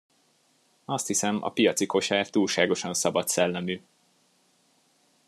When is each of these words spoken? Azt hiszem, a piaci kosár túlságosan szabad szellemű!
Azt 0.85 1.07
hiszem, 1.07 1.43
a 1.43 1.51
piaci 1.51 1.85
kosár 1.85 2.29
túlságosan 2.29 2.93
szabad 2.93 3.27
szellemű! 3.27 3.81